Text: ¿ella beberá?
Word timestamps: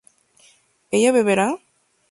¿ella 0.95 1.11
beberá? 1.17 1.47